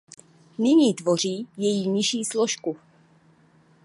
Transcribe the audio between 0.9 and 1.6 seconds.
tvoří